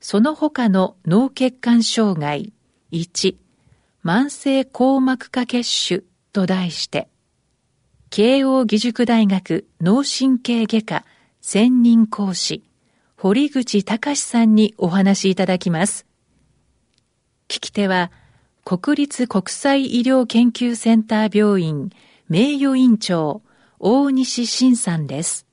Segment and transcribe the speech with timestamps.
[0.00, 2.52] その他の脳血管障害
[2.92, 3.36] 1
[4.04, 7.08] 慢性硬膜下血腫と題して
[8.08, 11.04] 慶応義塾大学脳神経外科
[11.40, 12.64] 専任講師
[13.22, 16.06] 堀口隆さんにお話しいただきます。
[17.48, 18.10] 聞き手は、
[18.64, 21.90] 国立国際医療研究センター病院
[22.30, 23.42] 名誉院長、
[23.78, 25.46] 大西晋さんです。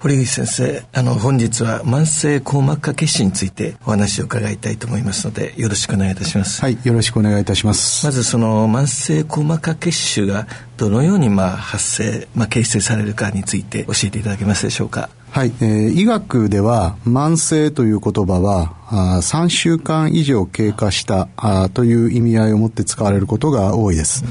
[0.00, 6.62] 堀口先生、あの、本日は慢性硬膜下血腫についてお話を伺いたいと思いますので、よろしくお願いいたします。
[6.62, 8.06] はい、よろしくお願いいたします。
[8.06, 10.46] まずその慢性硬膜下血腫が
[10.78, 15.10] どのようにまあ発生、まあ形成されるかについて教えていただけますでしょうか？
[15.32, 24.24] はい、えー、医学では慢性という言葉はあ3週間以上経過したあという意味合いを持って使われることが多いです。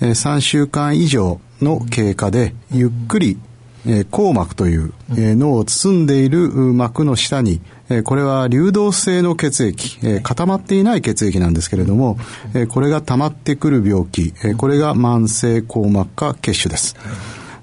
[0.00, 3.38] えー、3週間以上の経過でゆっくり
[3.86, 12.18] えー、硬膜という、えー、脳を包んでいる膜の下に、えー、これは流動性の血液、えー、固まっていない血液なんですけれども、
[12.54, 16.96] えー、これが溜まってくる病気、えー、これが慢性硬膜下血腫です。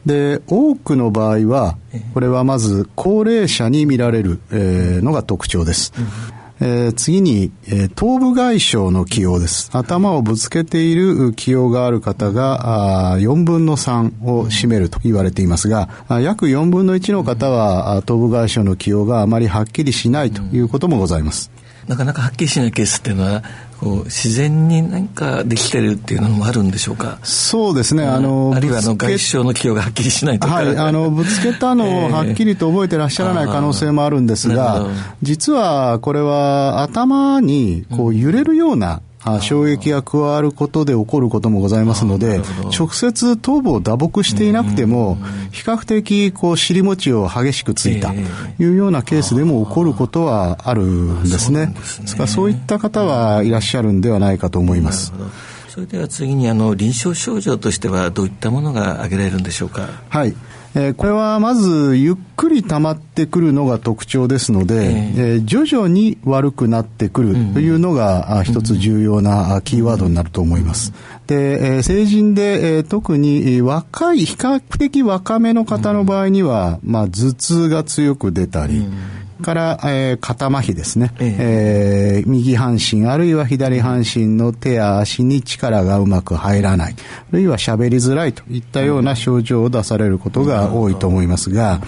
[0.05, 1.77] で、多くの場合は、
[2.15, 5.93] これはまず高齢者に見られる、えー、のが特徴です。
[6.63, 9.71] えー、次に、えー、頭部外傷の起用です。
[9.73, 15.89] 頭をぶつけている起用がある方があ4分の3を占めると言われていますが、
[16.21, 21.49] 約4分の1の方は頭部外傷の起用があまりはっきりしないということもございます。
[21.87, 23.43] なかなかはっきりしないケースっていうのは
[23.81, 27.17] 自然に何かできてるっていうのもあるんでしょうか？
[27.23, 28.03] そうですね。
[28.03, 30.53] あのあるいはあの外傷の起用がはっきりしないとか。
[30.53, 30.77] はい。
[30.77, 32.91] あのぶつけたのをはっきりと覚え。
[32.91, 34.85] てらっしゃらない可能性もあるんですが、
[35.21, 39.01] 実はこれは頭にこう揺れるような、
[39.41, 42.41] 衝撃が加わることで起こることもございますので、
[42.77, 45.17] 直接頭部を打撲していなくても、
[45.51, 48.15] 比較的こう尻餅を激しくついたと
[48.63, 51.67] いうようなケースでも起こることはあるんですね。
[51.67, 55.13] ですからそういった方はいらっしゃるんではないかと思います。
[55.69, 59.87] それでは次にあの臨床症状としてはどういったものが挙げられるんでしょうか？
[60.09, 60.35] はい。
[60.73, 70.93] えー、これはまずゆっくり溜まってくるのが特徴ですので、えー、えー、徐々に悪くなってくるというのが、うん、一つ重要なキーワードになると思います。
[71.27, 82.23] で、えー、成人で、えー、特に若い、比較的若めの方の場合には、うん、まあ頭痛が強く出たり、うんから、えー、肩麻痺ですね、ええ。
[82.25, 91.81] ー、右半身あるいは左半身の手や足に力がうまく入らない、あるいは喋りづらいといったような症状を出されることが多いと思いますが、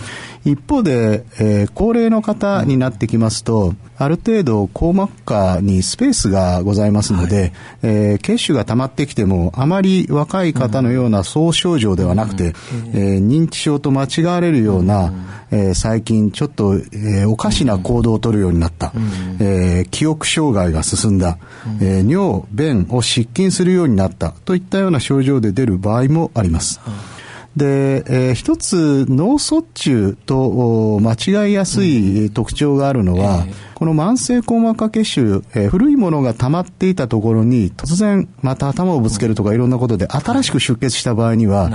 [0.46, 7.52] 一方で、えー、高齢の方になってきますと、ある程度硬膜下にスペースがございますので、はい、
[7.84, 12.53] えー、血腫が溜まってきても、あまり若い方のような総症状ではなくて、
[12.94, 15.14] えー、認知症と間違われるような、
[15.52, 18.92] えー、最近ちょっと、えー、おかしな行動をとるようになった、
[19.40, 21.38] えー、記憶障害が進んだ、
[21.80, 24.32] えー、尿、便を失禁するようになった。
[24.32, 26.82] といったような症状で出る場合もあります。
[27.56, 41.69] で、えー、一つ脳卒中と間違いやすい特徴があるのは、この慢性硬膜下血腫、えー、古いものが溜まっていたところに突然また頭をぶつけるとかいろんなことで新しく出血した場合には、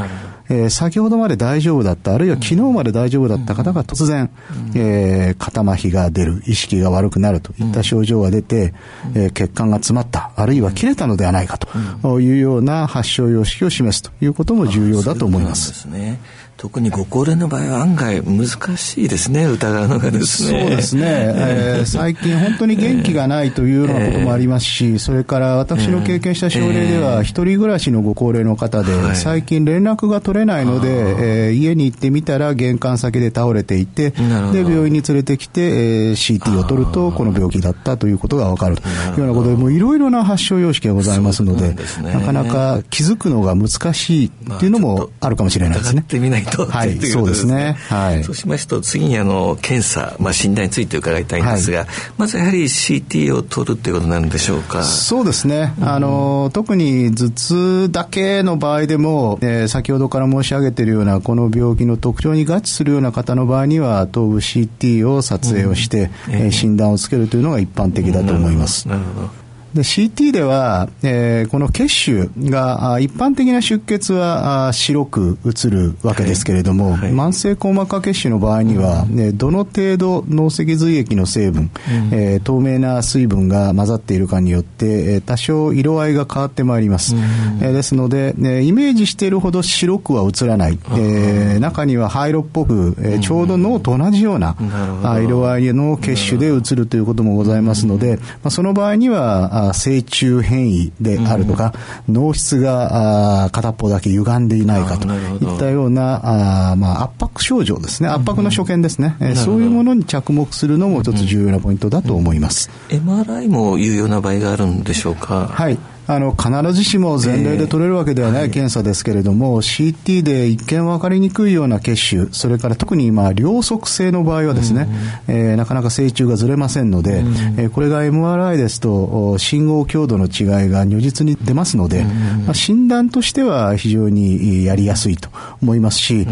[0.50, 4.31] えー、先ほどまで大丈夫だった、あるいは昨日まで大丈夫だった方が突然、
[4.75, 8.75] うん、えー、肩麻痺が出る、意識が悪くなるといった症状が出て、
[9.14, 15.72] うん、えー、血管が詰まった、あるいは切れたのではないかというような発症様式を示すということも重要だと思います。
[15.72, 16.21] そうですね。
[16.59, 20.60] 特にご高齢の場合は案外難しいですね、疑うのがですね。
[20.60, 21.03] そうですね。
[21.07, 34.19] えー、最近本当に元気がないというようなこともありますし、それから私の経験した症例では、一人暮らしのご高齢の方で、最近連絡が取れないので、えー、家に行ってみたら玄関先で倒れていて、で、
[34.63, 46.04] 病院に連れてきて、えー、CT を取ると、この病気だったということがわかるというようなことで、もういろいろな発症様式がございますので、なかなか気づくのが難しいっていうのもあるかもしれないですね。
[46.50, 47.77] と、はい、 そうですね。
[47.89, 48.24] はい。
[48.24, 54.83] そうしますと、次にあの、検査、まあ、診断について伺いたいんですが、はい、まずやはり CT を取るっていうことなんでしょうか？
[54.83, 55.74] そうですね。
[55.80, 68.89] あの、特に頭痛だけの場合でも、えー、先ほどから申し上げているような、この病気の特徴に合致するような方の場合には、頭部 CT を撮影をして、うん、えー、診断をつけるというのが一般的だと思います。
[68.89, 69.47] なるほど。
[69.74, 77.00] で CT では、えー、この血腫が一般的な出血は白く映るわけですけれども、はい。
[77.03, 87.22] はい、慢性硬膜下血腫の場合には、ね、どの程度脳脊髄液の成分、うん、えー、透明な水分が混ざっているかによって、多少色合いが変わってまいります、うん、
[87.60, 101.75] えー、ですので、ね、イメージしているほど白くは映らない、えー、中には灰色っぽく、えー、ちょうど脳と同じような、うん、色合いの血腫で映るということもございますので、まあ、その場合には成虫変異であるとか、
[102.09, 105.09] うん、脳室があ片っぽだけ歪んでいないかと。
[105.09, 112.71] いったようなあ、まあ、圧迫症状ですね、圧迫の所見ですね、うん、そういうものに着目するのも一つ重要なポイントだと思います。
[112.89, 115.49] MRI も有用な場合があるんでしょうか？
[115.49, 115.78] はい
[116.09, 124.89] あの、必ずしも前例で取れるわけではない検査ですけれども、えー、CT で一見分かりにくいような血腫、それから特に今、両側性の場合はですね、
[125.28, 135.28] うん、えー、なかなか成虫がずれませんので、うん、えー、これが MRI ですと、信号強度の違いが如実に出ますので、うん、まあ、診断としては非常にやりやすいと
[135.61, 136.27] 思いますし、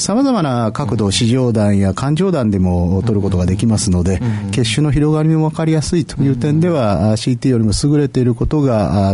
[0.00, 4.20] さまざまな角度、視上段や感情段でも取ることができますので、
[4.52, 8.60] 血腫の広がりも分かりやすいという点では、CT よりも優れていること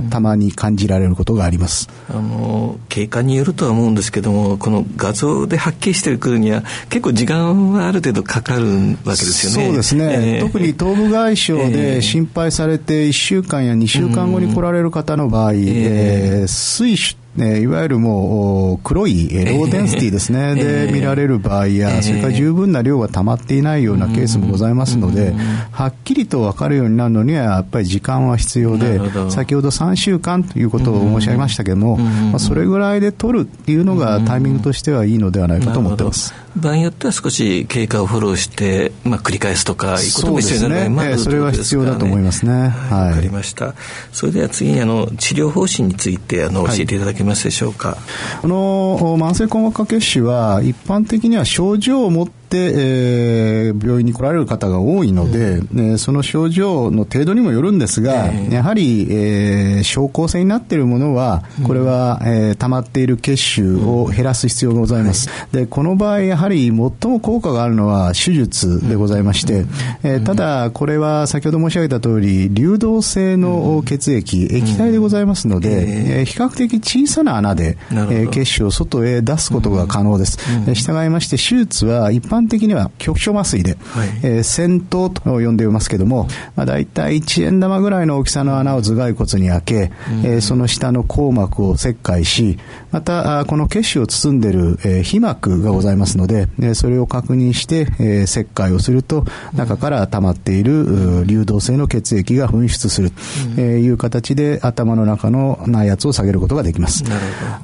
[0.02, 8.67] が、たまに感じられることがありますあの経過によるとは思うんですけどもこの画像ではっきりしてくるには結構時間はある程度かかるわ
[9.05, 9.67] けですよね。
[9.67, 20.55] そうですね、えー、特に頭部外傷で心配されて1週間や2週間後に来られる方の場合、えー、えー、水腫えいわゆるもう黒いローデンシティですね、
[20.87, 25.35] で見られる場合や、それから十分な量が溜まっていないようなケースもございますので、
[25.71, 29.00] はっきりと分かるようになるのには、やっぱり時間は必要で、
[29.31, 29.71] 先ほど。
[29.71, 36.35] 3週間ということを申し上げましたけども、まあ、それぐらいで取るっていうのがタイミングとしてはいいのではないかと思ってます。
[36.56, 42.69] 場合によっては少し経過をフォローして、まあ、繰り返すとか、いうこともね、それは必要だと思いますね。
[42.69, 43.09] はい。
[43.11, 43.75] わ、かりました。
[44.12, 47.90] それでは次に、あの、治療方針について、あの、教えていただけますでしょうか？
[47.90, 47.99] はい、
[48.43, 52.28] この慢性硬膜下血腫は、一般的には症状を持っ、
[52.58, 65.29] えー、病院に来られる方が多いので、うん、その症状の程度にもよるんですが、えー、やはり、えー、症候性になっているものは、これは、えー、溜まっている血腫を減らす必要がございます。
[65.52, 69.67] で、この場合、やはり最も効果があるのは手術でございまして、
[70.03, 80.38] えー、ただ、これは先ほど申し上げた通り、流動性の血液、液体でございますので、えー、比較的小さな穴で、えー、血腫を外へ出すことが可能です。
[80.75, 84.09] 従いまして、手術は一般般的には局所麻酔で、はい。
[84.23, 92.59] えー、先頭と呼んでいますけども、まあ、大体1円玉ぐらいの大きさの穴を頭蓋骨に開け、うん、えー、その下の硬膜を切開し、
[92.91, 103.17] また、この血腫を包んでいる、えー、皮膜がございますので、えー、それを確認して、えー、切開をすると、中から溜まっている流動性の血液が噴出する、と、
[103.57, 107.05] えー、いう形で頭の中の内圧を下げることができます。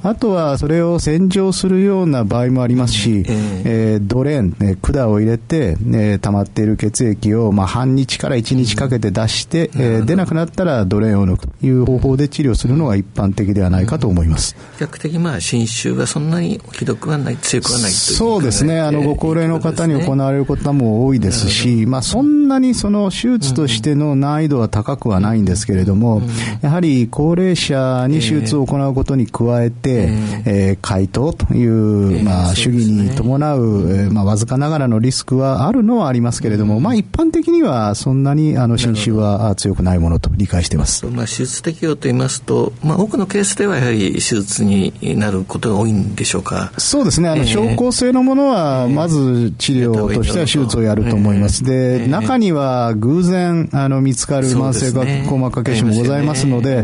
[0.03, 9.67] あとは、それを洗浄するような場合もありますし、ドレーン、えー、管を入れて、えー、溜まっている血液を、まあ、半日から1日かけて出して、
[10.01, 14.55] 出なくなったらドレーンを抜くという方法で治療するのが一般的ではないかと思います。
[14.77, 18.79] 比較的、まあ、侵襲はそんなにひどくはない、強くはないというそうですね。
[18.79, 26.21] あの、ご高齢の方に行われることも多いですし、まあ、そんなにその手術としての難易度は高くはないんですけれども、
[26.61, 30.09] やはり高齢者に手術を行うことに加えて、
[30.45, 41.05] えー、回答という、まあ、主義に伴う、えー、まあ、わずかながらのリスクはあるのはありますけれども、まあ一般的にはそんなにあの侵襲は強くないものと理解しています。
[41.07, 46.71] まあ手術適用と言いますと、まあ多くのケースではやはり手術になることが多いんでしょうか？
[46.77, 47.29] そうですね。
[47.29, 51.63] あの、症候性のものはまず治療としては手術をやると思います。
[51.63, 56.83] で、中には偶然あの見つかる慢性硬膜下血腫もございますので、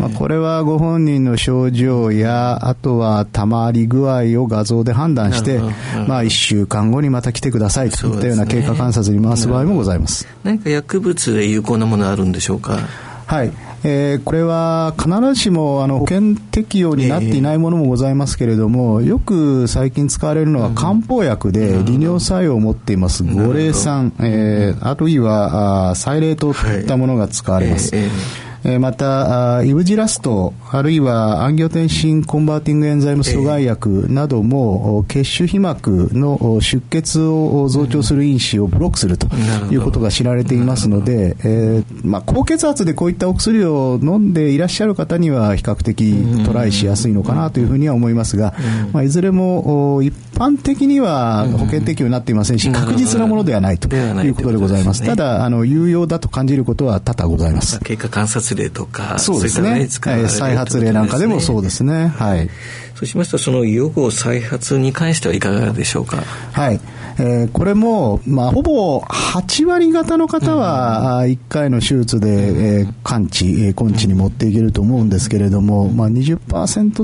[0.00, 10.26] まあこれはご本人の症状やあとはたまり具合を画像で判断して、まあ1週間後にまた来てくださいといったような経過観察に回す場合もございます。
[10.44, 12.78] 何か薬物で有効なものあるんでしょうか？
[13.26, 13.52] はい。
[13.84, 23.24] えー、これは必ずしもあの保険適用になっていないものもございますけれども、よく最近使われるのは漢方薬で利尿作用を持っています。
[23.24, 27.94] 五苓散、えー、あるいはあ柴苓湯といったものが使われます。
[27.96, 39.26] えーえーえー、また、イブジラスト、あるいはアンギオテンシン converting enzyme 阻害薬なども、血腫皮膜の出血を増長する因子をブロックすると
[39.70, 48.54] いうことが知られていますので、えー、まあ、高血圧でこういったお薬を飲んでいらっしゃる方には比較的トライしやすいのかなというふうには思いますが、
[48.92, 55.04] まあ、いずれも一般的には保険適用になっていませんし、確実なものではないということでございます。
[55.04, 57.80] ただ、あの、有用だと感じることは多々ございます。
[57.80, 59.86] 経過観察例とか、そうですね。
[59.88, 62.08] 再発例なんかでもそうですね。
[62.08, 62.48] はい。
[62.94, 66.22] そうしますと、その予後再発に関してはいかがでしょうか？
[66.52, 66.80] はい。
[67.18, 76.38] えー、これも、まあ、ほぼ8割方の方は、1回の手術で、えー、完治、えー、根治に持っていけると思うんですけれども、まあ20、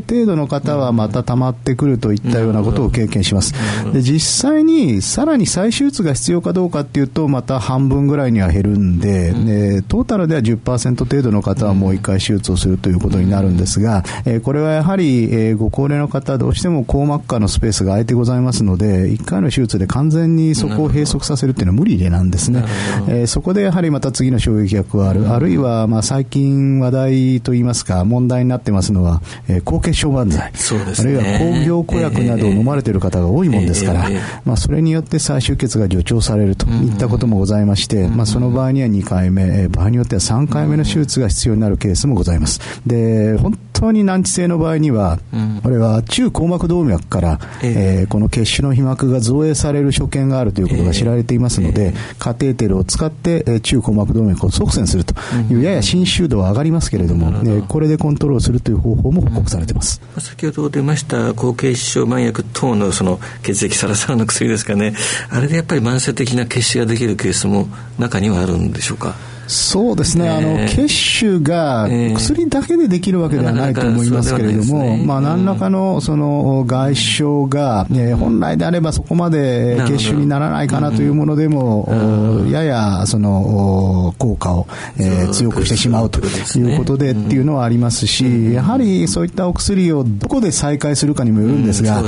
[0.01, 3.55] 程度の方はまた溜まってくるといったようなことを経験します。
[3.93, 22.65] で実際に、さらに再手術が必要かどうかっていうと、また半分ぐらいには減るんで、でトータルでは10%程度の方はもう1回手術をするということになるんですが、えー、これはやはり、えー、ご高齢の方、どうしても硬膜下のスペースが空いてございますので、1回の手術で完全にそこを閉塞させるっていうのは無理でなんですね。
[23.09, 25.29] えー、そこでやはりまた次の衝撃が加わる。
[25.29, 30.53] あるいは、まあ最近話題といいますか、問題になってますのは、えー、高血小万歳。
[30.55, 31.19] そうですね。
[31.19, 34.09] あるいは抗病古薬などを飲まれている方が多いもんですから、
[34.45, 42.61] まあそれによって再出血が助長されるといったこともございまして、まあその場合には2回目、場合によっては3回目の手術が必要になるケースもございます。
[42.87, 45.19] で、本当に難治性の場合には、
[45.63, 55.15] これは中硬膜動脈から、えー、この血腫の皮膜が造影される所見があるということが知られていますので、カテーテルを使って、えー、中硬膜動脈を側栓すると
[55.51, 60.01] いう、やや侵襲度は上がりますけれども、えこれでコントロールするという方法も報告されています。
[60.19, 64.95] 先ほど出ました高血小慢薬等のその血液サラサラの薬ですかね、
[65.31, 67.69] あれでやっぱり慢性的な血腫ができるケースも
[67.99, 69.15] 中にはあるんでしょうか？
[69.49, 84.67] そうですね、あの血腫が薬だけでできるわけではないと思いますけれども、まあ、何らかのその外傷が、え本来であればそこまで血腫にならないかなというものでも、ややその効果を、
[84.99, 92.03] え強くしてしまうということでっていうのはありますし、やはりそういったお薬をどこで再開するかにもよるんですが、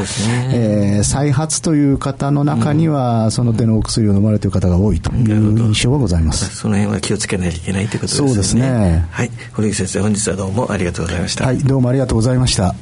[0.53, 6.55] え再発という方の中には、その手のお薬を飲まれている方が多いという印象はございます。
[6.55, 8.29] その辺は気をつけないといけないということですね。
[8.29, 9.09] そうですね。
[9.11, 9.31] はい。
[9.53, 11.47] 堀口先生、本日はどうもありがとうございました。
[11.47, 12.75] はい、どうもありがとうございました。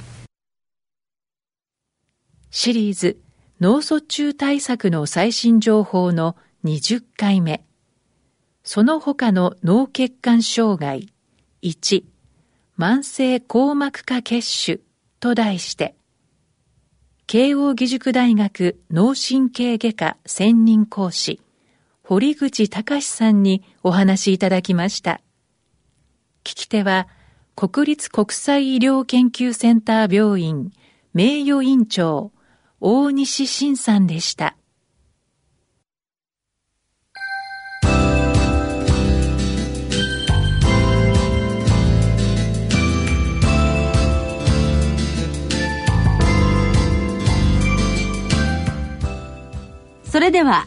[2.51, 3.21] シリーズ、
[3.61, 7.65] 脳卒中対策の最新情報の20回目。
[8.65, 11.09] その他の脳血管障害。
[11.63, 12.05] 1、
[12.79, 14.81] 慢性硬膜下血腫
[15.21, 15.97] と題して、
[17.27, 21.41] 慶應義塾大学脳神経外科専任講師、
[22.11, 25.21] 堀口隆さんにお話いただきました。
[26.43, 27.07] 聞き手は、
[27.55, 30.73] 国立国際医療研究センター病院
[31.13, 32.33] 名誉院長、
[32.81, 34.57] 大西晋さんでした。
[50.05, 50.67] それでは